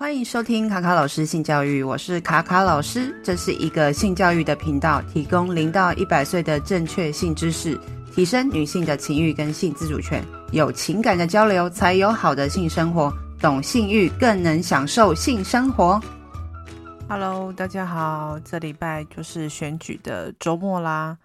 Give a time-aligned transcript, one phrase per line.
[0.00, 7.78] 欢迎收听卡卡老师性教育，我是卡卡老师，这是一个性教育的频道，提供零到一百岁的正确性知识，
[8.10, 16.00] 提升女性的情欲跟性自主权，有情感的交流才有好的性生活，懂性欲更能享受性生活。
[17.06, 21.18] Hello，大家好，这礼拜就是选举的周末啦，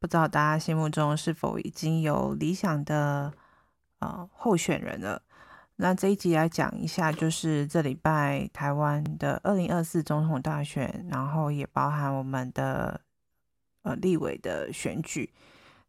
[0.00, 3.30] 不知道大家心目中是否已经有理想的
[3.98, 5.20] 呃候选人了？
[5.76, 13.00] 那这一集来讲一下，就是这礼拜台湾的二零二四总统大选，然后也包含我们的
[13.82, 15.32] 呃立委的选举。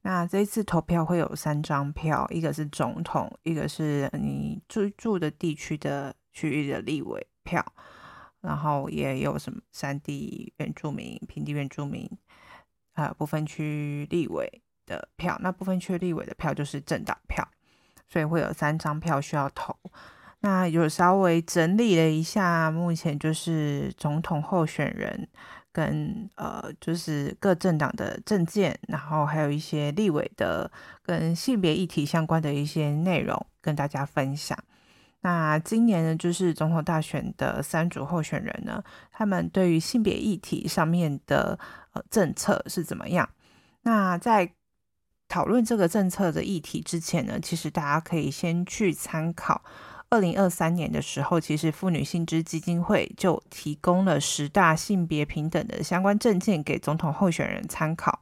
[0.02, 7.64] 那这一次投票会有三张票，一个是总统，一个是你居住的地区的区域的立委票，
[8.42, 12.10] 然后也有什么山地原住民、平地原住民
[12.94, 15.38] 啊、呃、不分区立委的票。
[15.42, 17.48] 那不分区立委的票就是政党票。
[18.14, 19.76] 所以会有三张票需要投，
[20.42, 25.28] 那有稍微整理了一下，目前就是总统候选人
[25.72, 34.56] 跟呃，就是各政党的政见，然后还有一些立委的跟性别议题相关的一些内容跟大家分享。
[35.22, 41.58] 那今年呢，就是总统大选的三组候选人呢，他们对于性别议题上面的
[41.94, 43.28] 呃政策是怎么样？
[43.82, 44.54] 那在
[45.34, 49.64] 讨论这个政策的议题之前呢，其实大家可以先去参考
[50.10, 58.20] 二零二三年的时候，其实妇女性知基金会就提供了十大性别平等的相关证件给总统候选人参考。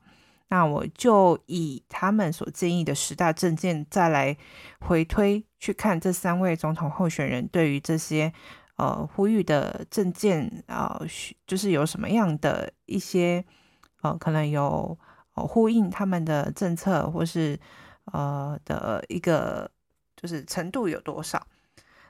[0.47, 4.37] 那我就以他们所建议的十大证件，再来
[4.79, 8.31] 回推去看这三位总统候选人对于这些
[8.77, 11.07] 呃呼吁的证件啊、呃，
[11.45, 13.43] 就是有什么样的一些
[14.01, 14.97] 呃可能有。
[15.45, 17.59] 呼应他们的政策，或是
[18.05, 19.69] 呃的一个
[20.15, 21.45] 就是程度有多少？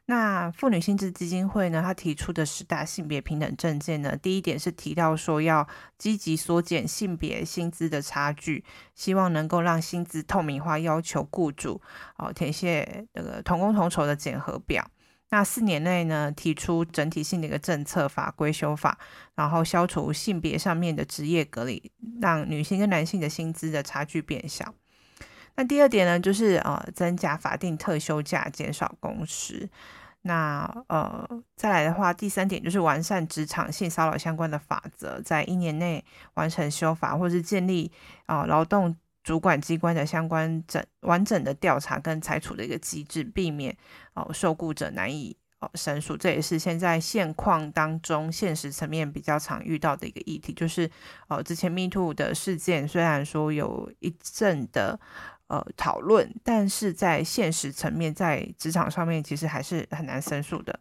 [0.06, 5.66] 那妇女薪资基金会呢，他提出的十大性别平等政见呢，第一点是提到说要
[5.98, 8.66] 积极缩减性别薪资的差距，
[8.96, 11.80] 希望能够让薪资透明化，要求雇主
[12.18, 14.86] 哦填写那个同工同酬的检核表。
[15.34, 18.98] 那四年内呢，提出整体性的一个政策法规修法，
[19.34, 21.90] 然后消除性别上面的职业隔离，
[22.22, 24.74] 让女性跟男性的薪资的差距变小。
[25.56, 29.70] 那第二点呢，就是呃增加法定特休假，减少工时。
[30.24, 36.04] 那呃再来的话，第三点就是完善职场性骚扰相关的法则，在一年内
[36.34, 37.90] 完成修法，或是建立
[38.26, 38.96] 啊、呃、劳动。
[39.24, 43.76] 主管机关的相关整完整的调查跟裁处的一个机制，避免
[44.16, 50.52] 哦受雇者难以哦申诉，这也是现在现况当中现实层面比较常遇到的一个议题。
[50.52, 50.90] 就是
[51.28, 55.00] 哦之前 MeToo 的事件，虽然说有一阵的
[55.48, 60.80] 呃讨论，但是在现实层面，在职场上面其实还是很难申诉的。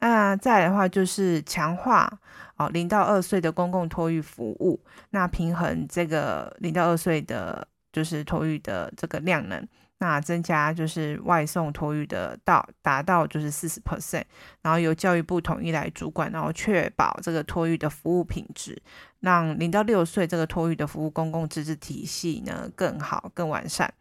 [0.00, 2.20] 那再来的话，就是强化
[2.56, 4.78] 哦零到二岁的公共托育服务，
[5.08, 7.66] 那平衡这个零到二岁的。
[7.98, 9.66] 就是托育的这个量能，
[9.98, 14.22] 那增加就是外送托育的到达到就是四十 percent，
[14.62, 18.80] 然后由教育部统一来主管，然后确保这个托育的服务品质，
[19.18, 23.92] 让零到六岁这个托育的服务公共自治体系呢更好更完善。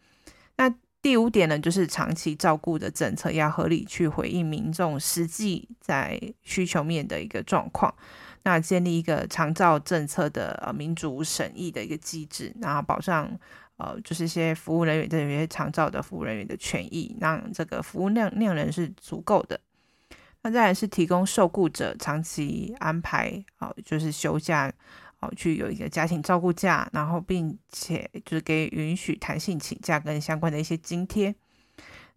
[0.57, 0.71] 那
[1.01, 7.91] 第五点呢，就是长期照顾的政策要合理去回应民众实际在需求面的一个状况，
[8.43, 13.39] 那建立一个长照政策的呃民主审议的一个机制，然后保障。
[13.77, 19.59] 呃，就是一些服务人员的有些长照的服务人员的权益，让这个服务量量人是足够的。
[20.41, 24.71] 那再来是提供受雇者长期安排，哦，就是休假，
[25.19, 31.35] 哦，去有一个家庭照顾假，然后并且就是给允许弹性请假跟相关的一些津贴。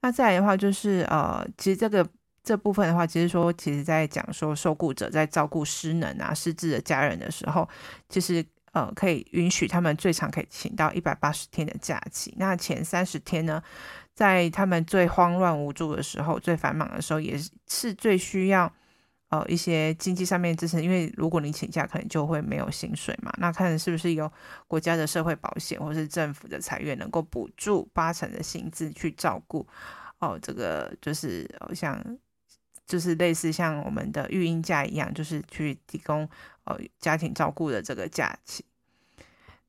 [0.00, 2.09] 那再来的话就是呃，其实这个
[2.42, 7.69] 这部分的话，其实说其实在讲说受雇者在照顾失能啊、失智的家人的时候，
[8.09, 8.42] 其实。
[8.72, 12.32] 呃，可以允许他们最长可以请到一百八十天的假期。
[12.38, 13.60] 那前三十天呢，
[14.14, 17.36] 在他们最慌乱无助的时候、最繁忙的时候，也
[17.66, 18.72] 是最需要
[19.30, 20.80] 呃一些经济上面支持。
[20.80, 23.33] 因为如果你请假，可能就会没有薪水嘛。
[23.39, 24.30] 那看是不是有
[24.68, 29.66] 国家的社会保险或是政府的财源能够补助八成的薪资去照顾
[30.21, 32.18] 哦、这个就是像。
[32.86, 36.28] 就是类似像我们的育婴假一样，就是去提供
[36.65, 38.65] 呃家庭照顾的这个假期。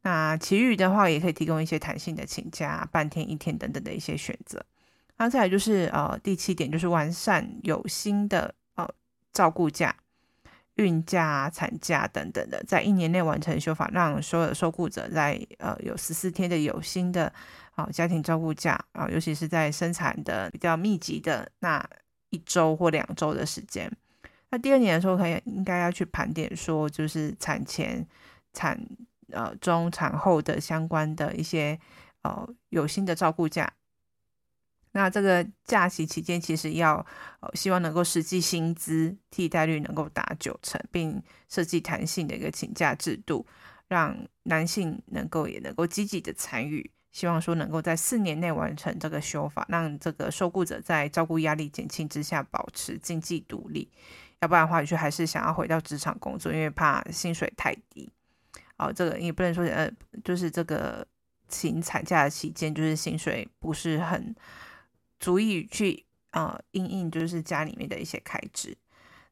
[0.03, 4.63] 那其余的话，也可以提供一些弹性的请假，半天、一天等等的一些选择。
[5.17, 8.87] 那再来就是呃第七点，就是完善有薪的呃
[9.31, 9.95] 照顾假、
[10.75, 17.25] 孕假、产假等等的，在一年内完成修法，让所有受雇者在呃有十四天的有薪的
[17.75, 21.87] 啊、呃、家庭照顾假啊、尤其是在生产的比较密集的那。
[22.33, 23.91] 一周或两周的时间，
[24.51, 28.07] 那第二年的时候，可以应该要去盘点说，就是产前、
[28.53, 28.79] 产
[29.31, 31.79] 呃中、产后的相关的一些
[32.23, 33.71] 呃有薪的照顾假。
[34.93, 37.05] 那这个假期期间，其实要
[37.39, 43.47] 呃希望能够实际薪资替代率能够达九成，并设计弹性的一个请假制度，
[43.87, 46.91] 让男性能够也能够积极的参与。
[47.13, 53.89] 希望说能够在四年内完成这个修法，让这个受雇者在照顾压力减轻之下保持经济独立。
[54.39, 58.09] 要不然的话，就还是想要回到职场工作，因为怕薪水太低。
[58.81, 59.91] 哦，这个也不能说呃，
[60.23, 61.05] 就是这个
[61.47, 64.35] 请产假的期间，就是薪水不是很
[65.19, 68.75] 足以去呃应应就是家里面的一些开支。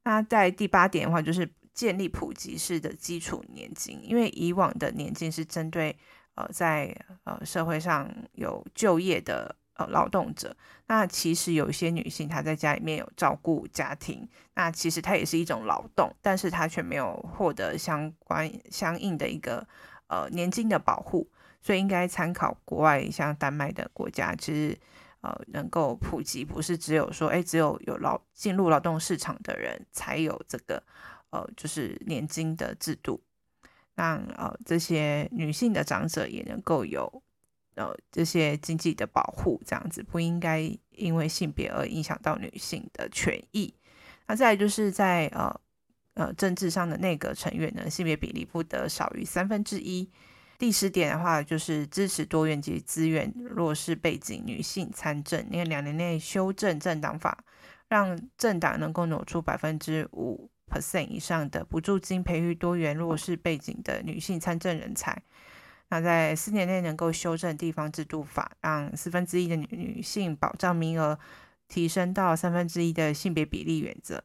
[0.04, 5.98] 那在第八点的话，就是建立普及式的基础年金，因为以往的年金是针对
[6.36, 9.56] 呃在呃社会上有就业的。
[9.80, 10.54] 呃，劳动者，
[10.88, 19.66] 那其实有一些女性，她在家里面有照顾家庭，那其实她也是一种劳动，但是她却没有获得相关相应的一个
[20.08, 21.32] 呃年金的保护，
[21.62, 24.78] 所以应该参考国外像丹麦的国家，其实
[25.22, 30.84] 呃能够普及，不是只有说，哎，只有有劳进入劳动市场的人才有这个
[31.30, 33.24] 呃就是年金的制度，
[33.96, 37.24] 让呃这些女性的长者也能够有。
[37.80, 43.74] 呃，这些经济的保护这样子不应该因为性别而影响到女性的权益。
[44.28, 45.50] 那再来就是在呃
[46.16, 50.12] 呃政治上的内阁成员呢，性别比例不得少于三分之一。
[50.58, 57.46] 第十点的话，就是支持多元及资源弱势背景女性参政，因为两年内修正政党法，
[57.88, 65.24] 让政党能够挪出百分之五 percent 以上的补助金，培育多元弱势背景的女性参政人才。
[65.92, 71.18] 那在四年内能够修正地方制度法，让四分之一的女女性保障名额
[71.68, 74.24] 提升到三分之一的性别比例原则，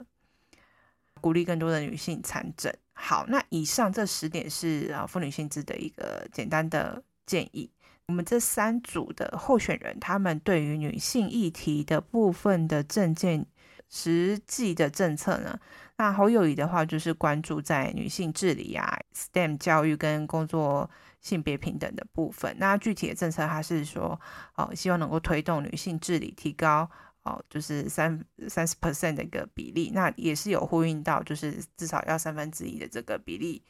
[1.22, 2.70] 鼓励更多的女性参政。
[2.92, 7.70] 好，那以上这十点是啊妇女性质的一个简单的建议。
[8.08, 13.46] 我们这三组的候选人，他们对于女性议题的部分的政见、
[13.88, 15.58] 实际的政策呢？
[15.96, 20.90] 那侯友宜的话就是关注在女性治理啊、STEM 教育跟工作。
[21.24, 24.20] 性别平等的部分，那具体的政策，还是说，
[24.56, 26.88] 哦，希望能够推动女性治理，提高
[27.22, 33.64] 哦，就是三三十 percent 的一个比例，那也是有呼应到，就是至少要三分之一的这个比例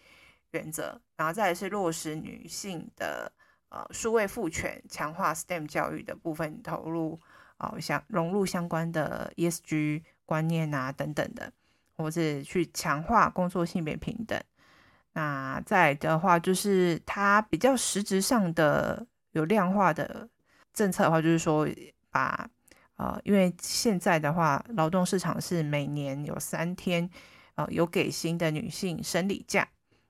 [0.51, 3.31] 原则，然后再是落实女性的
[3.69, 7.21] 呃数位赋权，强化 STEM 教育的部分投入，
[7.59, 11.53] 哦，相融入相关的 ESG 观念啊等等的，
[11.97, 14.43] 或者去强化工作性别平等。
[15.15, 20.29] 那再的话，就是它比较实质上的有量化的
[20.73, 21.67] 政策的话，就是说
[22.11, 22.51] 把
[22.97, 27.09] 呃，因为现在的话，劳动市场是每年有三天
[27.55, 29.69] 呃有给薪的女性生理假，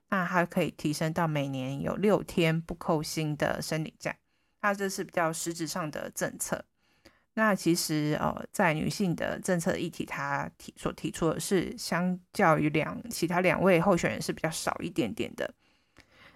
[0.08, 4.14] 那还可以提升到每年有六天不扣薪的生理假，
[4.62, 6.64] 那这是比较实质上的政策。
[7.36, 15.52] 那其实呃，在女性的政策议题，他提所提出的是，相较于两其他两位候选人是比较少一点点的。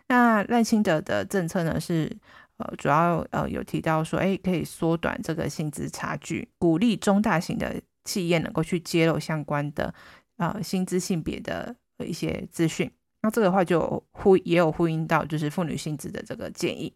[0.09, 2.11] 那赖清德的政策呢，是
[2.57, 9.95] 呃主要呃有提到说，哎，可以缩短这个薪资差距，鼓励中大型的企业能够去揭露相关的
[10.39, 12.91] 呃薪资性别的一些资讯。
[13.23, 16.93] 那这个话就呼也有呼应到，就是妇女薪资的这个建议。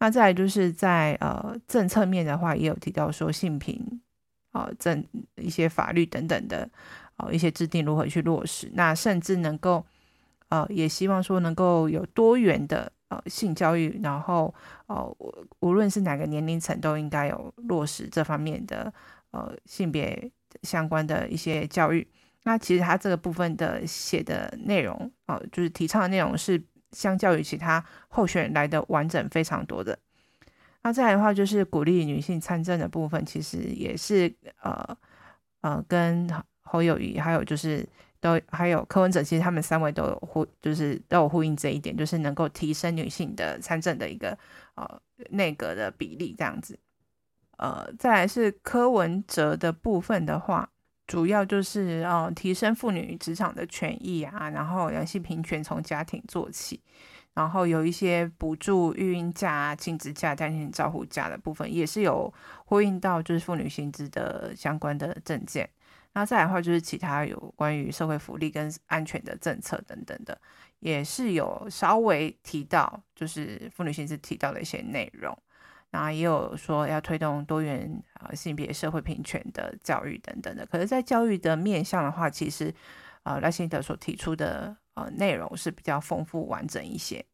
[0.00, 4.00] 那再来就是在呃政策面的话，也有提到说性平
[4.52, 6.70] 啊政一些法律等等的
[7.16, 9.84] 呃一些制定如何去落实，那甚至能够
[10.50, 14.54] 呃也希望说能够有多元的呃性教育，然后
[14.86, 15.16] 呃
[15.58, 18.92] 无论是哪个年龄层都应该有落实这方面的
[19.32, 20.30] 呃性别
[20.62, 22.06] 相关的一些教育。
[22.44, 24.94] 那其实他这个部分的写的内容
[25.26, 26.62] 啊、呃，就是提倡的内容是。
[26.92, 29.98] 相较于其他候选人来的完整非常多的，
[30.82, 34.96] 那再来的话就是鼓励女性参政的部分，其实也是呃
[35.60, 36.28] 呃跟
[36.62, 37.86] 侯友谊还有就是
[38.20, 44.38] 都还有柯文哲，其实他们三位都有呼，就是都有呼应这一点，就是能够提升女性的参政的一个
[44.74, 46.78] 呃内阁的比例这样子。
[47.58, 50.70] 呃，再来是柯文哲的部分的话。
[51.08, 56.80] 主要就是呃提升妇女职场的权益啊，然后两性平权从家庭做起，
[57.32, 62.32] 然后有一些补助育婴假、亲子假、家庭照护假的部分，也是有
[62.66, 65.68] 呼应到就是妇女薪资的相关的证件。
[66.12, 70.38] 那再来的话就是其他有关于社会福利跟安全的政策等等的，
[70.80, 75.36] 也是有稍微提到就是妇女薪资提到的一些内容。
[75.90, 80.66] 那也有说要推动多元啊性别社会平权的教育等等的。
[80.66, 82.74] 可是，在教育的面向的话，其实
[83.22, 87.24] 呃赖清德所提出的呃内容是比较丰富完整一些。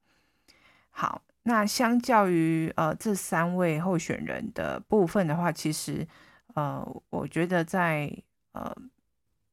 [0.90, 6.06] 好，那相较于呃这三位候选人的部分的话，其实
[6.54, 8.08] 呃我觉得在
[8.52, 8.72] 呃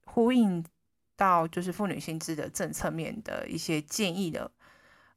[0.05, 0.63] 呼应
[1.15, 4.51] 到就是妇女薪资的政策面的一些建议的。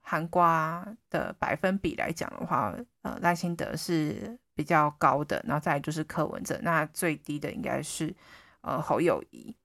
[0.07, 8.15] 含瓜的百分比来讲的话，呃，赖清德是比较高的，然后再来就是柯文哲，那最低的应该是
[8.61, 9.57] 呃侯友宜。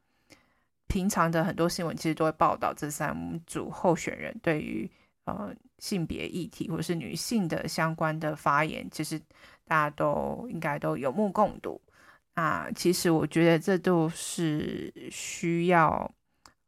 [0.88, 4.90] 平常的很多新闻其实都会报道这三组候选人对于
[5.26, 9.20] 呃性别议题或是女性的相关的发言，其实
[9.68, 11.82] 大家都应该都有目共睹。
[12.36, 16.10] 那其实我觉得这都是需要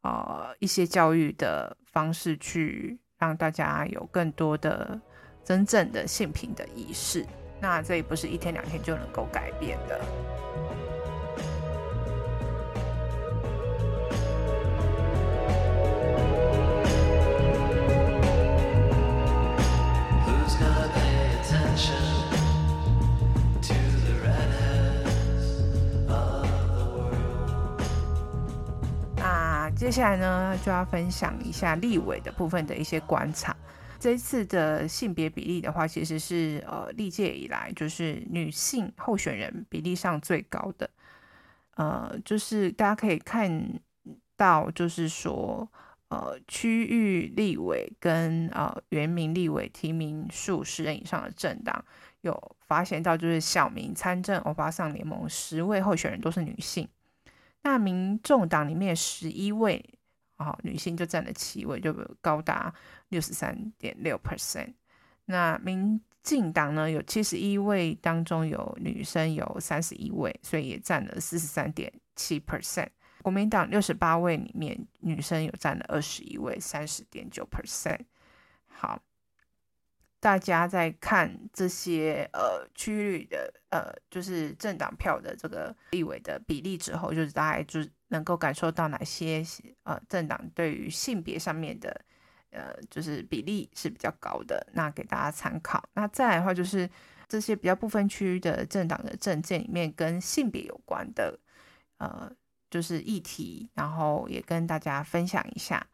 [0.02, 2.98] 呃一些教育的方式去。
[3.22, 5.00] 让大家有更多的
[5.44, 7.24] 真正的性平的仪式，
[7.60, 10.00] 那这也不是一天两天就能够改变的。
[29.92, 33.54] 接下来呢，就要分享一下立委的部分的一些观察。
[34.00, 40.88] 这一次的性别比例的话，其实是呃历届以来就是女性候选人比例上最高的。
[41.74, 43.78] 呃，就是大家可以看
[44.34, 45.70] 到，就是说
[46.08, 51.84] 呃区域立委跟呃原民立委提名数十人以上的政党，
[52.22, 56.88] 有发现到就是小民参政欧巴桑联盟十位候选人都是女性。
[57.62, 59.82] 那民众党里面十一位、
[60.36, 62.72] 哦，女性就占了七位，就高达
[63.08, 64.74] 六十三点六 percent。
[65.24, 72.88] 那民进党呢，有七十一位，当中有女生有三十一位，所以也占了四十三点七 percent。
[73.22, 78.00] 国民党六十八位里面，女生有占了二十一位，三十点九 percent。
[78.66, 79.00] 好。
[80.20, 89.42] 大家在看这些呃区域的呃就是政党票的这个立委的比例之后，就是大概就能够感受到哪些
[89.84, 91.88] 呃政党对于性别上面的
[92.50, 95.82] 呃就是比例是比较高的，那给大家参考。
[95.94, 96.86] 那再来的话，就是
[97.26, 101.38] 这些比较不分区的政党的政见里面跟性别有关的
[101.96, 102.30] 呃
[102.70, 105.86] 就是议题，然后也跟大家分享一下，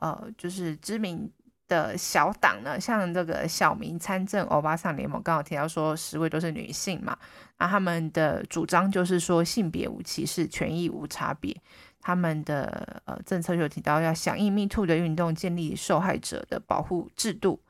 [0.00, 1.32] 呃就是知名。
[1.70, 7.16] 的小党呢，像这个小民参政欧巴桑联盟，刚好提到说十位都是女性嘛，
[7.58, 11.56] 那他们的主张就是说性别无歧视，权益无差别。
[12.02, 17.60] 他们的呃政策就提到要响应 Me Too 的运动，建立受害者的保护制度，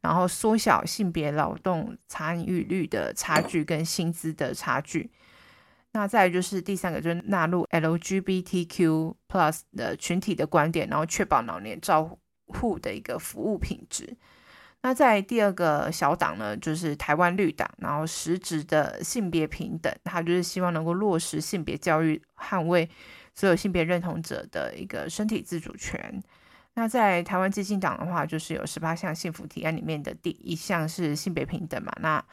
[0.00, 5.10] 然后缩小性别劳动参与率的差距跟薪资的差距。
[5.92, 12.16] 那再就是第三个，就是纳入 LGBTQ Plus 的群体的观点，然后确保老年照
[12.50, 14.16] 户的一个服务品质。
[14.82, 22.88] 那在第二个小党呢，就是台湾绿党，然后实质的性别平等，他就是希望能够落实性别教育，捍卫
[23.34, 26.22] 所有性别认同者的一个身体自主权。
[26.72, 32.24] 那在台湾基进党的话，就是有十八项幸福提案里面的第一项是性别平等嘛，那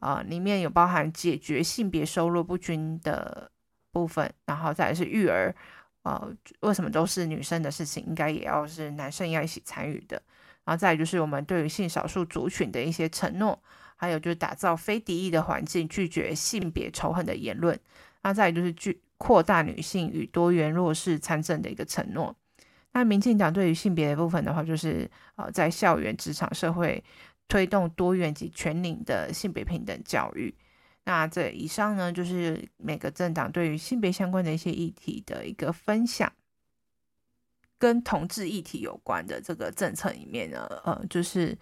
[0.00, 3.50] 呃里面有包含解决性别收入不均的
[3.90, 5.54] 部分，然后再是育儿。
[6.06, 10.22] 呃，为什么都是女生的事情，应该也要是男生要一起参与的。
[10.64, 13.60] 然后再来就是我们对于性少数族群的一些承诺，
[13.96, 17.76] 还有就是打造非敌意的环境，拒绝性别仇恨的言论。
[18.22, 22.32] 那再来就是拒扩大女性与多元弱势参政的一个承诺。
[22.92, 27.02] 那民进党对于性别的部分的话，就是呃在校园、职场、社会
[27.48, 30.54] 推动多元及全龄的性别平等教育。
[31.06, 36.32] 那这以上呢，就是每个政党对于性别相关的一些议题的一个分享，
[37.78, 41.56] 跟同志议题有关的这个政策里面呢，呃，就是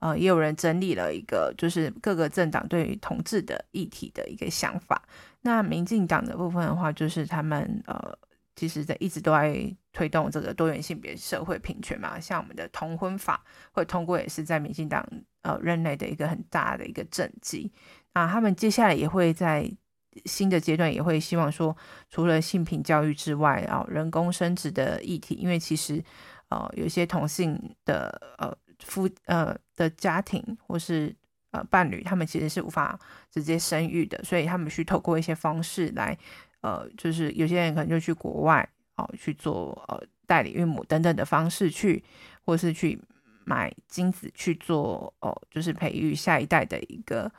[0.00, 5.02] 呃，也有人整理了一个，就是各个政党对于同志的议题的一个想法。
[5.40, 8.18] 那民进党的部分的话，就是他们呃，
[8.54, 15.02] 其实在一直都在推动这个多元性别社会平权嘛，像我们的同婚法会通过，也是在民进党
[15.40, 17.72] 呃任内的一个很大的一个政绩。
[18.12, 19.70] 啊，他们接下来也会在
[20.26, 21.74] 新的阶段，也会希望说，
[22.10, 26.04] 除了性平教育之外，啊，人工生殖的议题，因为其实，
[26.50, 31.16] 呃，有些同性的呃夫呃的家庭或是
[31.52, 32.98] 呃伴侣，他们其实是无法
[33.30, 36.14] 直接生育的，所以他们需透过一些方式来，
[36.60, 42.04] 呃，就是有些人可能就去国外哦、去做呃代理孕母等等的方式去，
[42.44, 43.00] 或是去
[43.46, 47.32] 买精子去做哦、就是培育下一代的一个。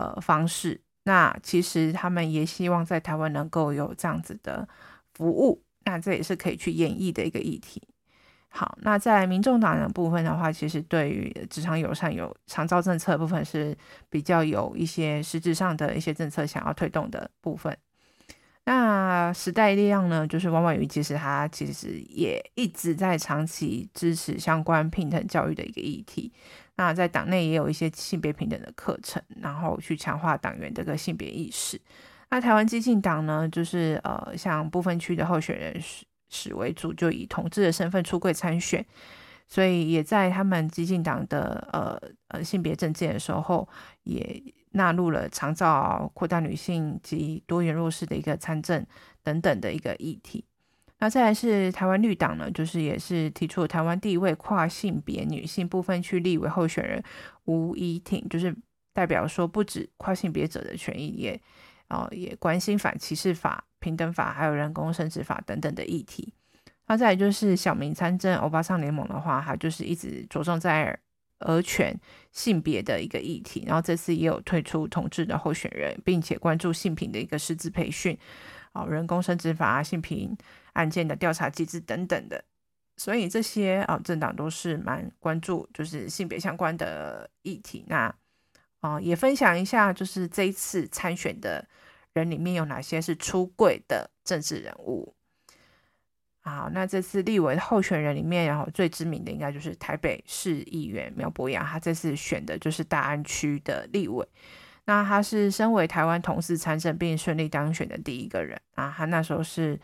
[0.00, 0.80] 呃方式。
[1.04, 4.66] 那其实他们也希望在台湾能够有这样子的
[5.14, 7.82] 服务，那这也是可以去演绎的一个议题。
[8.48, 13.76] 好，那在民众党的部分的话，其实对于职场友善有长照政策部分是
[14.08, 17.76] 比较有一些实质上的一些政策想要推动的部分。
[18.64, 26.32] 那时代力量呢，就是王婉瑜，其实他其实也一直在长期支持相关平等教育的一个议题。
[26.80, 31.78] 那在党内也有一些性别平等的课程，然后去强化党员这个性别意识。
[32.30, 35.78] 那台湾激进党呢，就是呃，像部分区的候选人
[36.30, 38.82] 史为主，就以同志的身份出柜参选，
[39.46, 43.68] 所以也在他们激进党的呃呃性别政见的时候，
[44.04, 48.86] 也纳入了长照、扩大女性及多元弱势的一个参政
[49.22, 50.46] 等等的一个议题。
[51.00, 57.02] 那再来是台湾绿党呢，就是也是提出台湾第一位跨性别女性不分区立委候选人
[57.46, 58.54] 吴怡婷，就是
[58.92, 61.40] 代表说不止跨性别者的权益，也
[61.88, 63.64] 哦、也关心反歧视法。
[63.80, 66.34] 平等法还有人工生殖法等等的议题，
[66.86, 71.00] 那再来就是小民参政欧巴桑联盟的话，它就是一直着重在
[71.38, 71.98] 儿权
[72.30, 78.14] 性别的一个议题，然后这次也有推出同志的候选人，并且关注性平的一个师资培训，
[78.74, 80.36] 哦，人工生殖法啊、性平
[80.74, 82.44] 案件的调查机制等等的，
[82.96, 88.14] 所以这些啊政党都是蛮关注就是性别相关的议题，那
[88.80, 91.66] 啊也分享一下就是这一次参选的。
[92.12, 95.14] 人里面有哪些是出柜的政治人物？
[96.40, 104.26] 好，那这次立委候选人里面，然后最知名的应该就是台北市议员苗博雅，他这次选的就是大安区的立委。
[104.86, 109.78] 那他是身为台湾同志参政并顺利当选的第一个人啊，他那时候是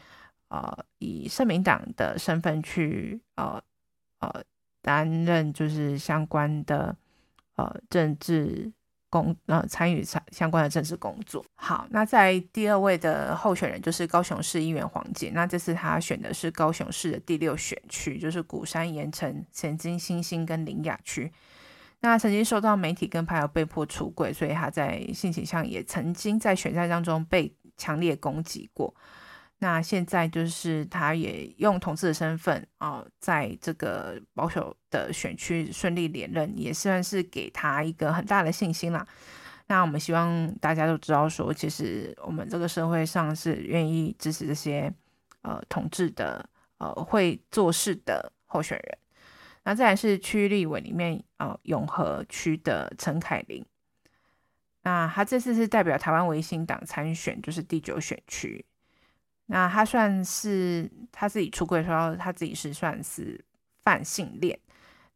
[0.57, 3.63] 呃以社民党的身份去呃
[4.21, 4.43] 呃
[4.81, 6.97] 担任就是相关的
[7.57, 8.73] 呃政治。
[9.09, 11.43] 工呃参与参相关的政治工作。
[11.55, 21.33] 好，那在第二位的候选人就是高雄市议员黄杰，那这次他选的是高雄市的第六选区，就是鼓山盐埕、前金新兴跟林雅区。
[22.01, 28.93] 那曾经受到媒体跟朋友被迫出柜，所以他在性倾向也曾经在选战当中被强烈攻击过。
[29.59, 39.07] 那现在就是他也用同志的身份啊、在这个保守的选区顺利连任，也算是给他一个很大的信心啦。
[39.69, 44.93] 那我们希望大家都知道说，其实我们这个社会上是愿意支持这些
[45.41, 48.99] 呃同志的呃会做事的候选人。
[49.65, 53.65] 那再来是区立委里面呃永和区的陈凯琳，
[54.83, 58.65] 那他这次是代表台湾维新党参选，就是第九选区。
[59.47, 63.43] 那他算是他自己出柜说，他自己是算是
[63.83, 64.59] 泛性恋。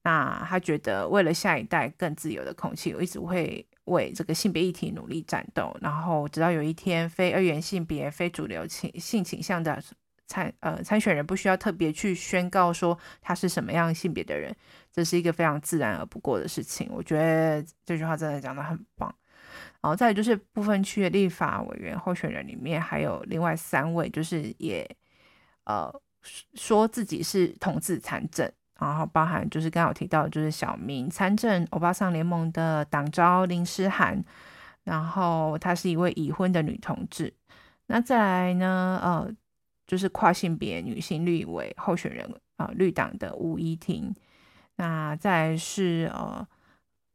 [0.02, 5.76] 那他觉得为了下一代更自由的空气，我一直会为这个性别议题努力战斗。
[5.82, 9.82] 然后直到有一天，非二元性别、非主流倾性倾向的
[10.26, 14.54] 参呃参选人不需要特别去宣告说他是什么样性别的人，
[14.90, 16.88] 这是一个非常自然而不过的事情。
[16.90, 19.14] 我觉得这句话真的讲得很棒。
[19.82, 24.86] 然后再就是部分区的立法委员候选人里面，还有另外三位，就是也
[25.64, 25.90] 呃
[26.54, 28.46] 说自己是同志参政，
[28.78, 34.22] 然后包含就是刚好提到就是小明参政欧巴桑联盟的党招林诗涵，
[34.84, 37.32] 然后她是一位已婚的女同志。
[37.86, 39.34] 那再来呢，呃，
[39.86, 44.14] 就是跨性别女性立委候选人啊、呃，绿党的吴依婷。
[44.76, 46.46] 那再是呃。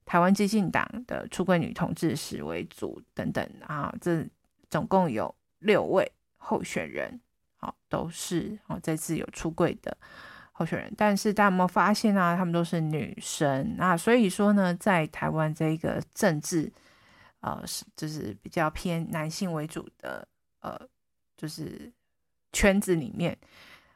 [0.06, 4.24] 台湾激进党的出柜女同志史为主等等啊，这
[4.70, 7.20] 总共有六位候选人，
[7.58, 9.98] 好、啊，都是哦、这次有出柜的
[10.52, 10.94] 候选人。
[10.96, 12.38] 但是大家有没有发现啊？
[12.38, 16.72] 他们都是女生啊，所以说呢，在台湾这个政治，
[17.40, 20.28] 呃，是就是比较偏男性为主的，
[20.60, 20.80] 呃，
[21.36, 21.92] 就是
[22.54, 23.36] 圈子里面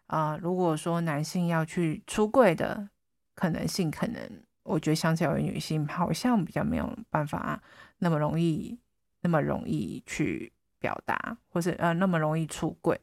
[0.08, 2.90] 啊，如果说男性要去出柜的
[3.36, 4.44] 可能性，可能。
[4.70, 7.62] 我觉得相较于女性，好像比较没有办法
[7.98, 8.80] 那么容易，
[9.22, 13.02] 那么容易去表达，或者呃那么容易出柜。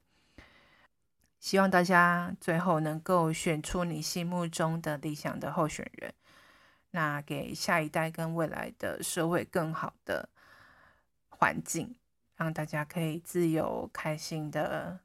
[1.41, 6.15] 希望大家最后能够选出你心目中的理想的候选人，
[6.93, 10.29] 那给下一代跟未来的社会更好的
[11.29, 11.97] 环境，
[12.37, 15.01] 让大家可以自由开心的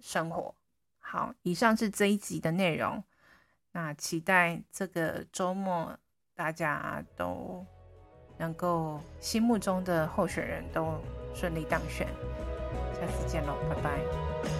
[0.00, 0.54] 生活。
[0.98, 3.02] 好，以上是这一集的内容。
[3.72, 5.96] 那期待这个周末
[6.34, 7.64] 大家都
[8.36, 10.98] 能够心目中的候选人都
[11.34, 12.06] 顺利当选。
[12.94, 14.59] 下次见喽，拜拜。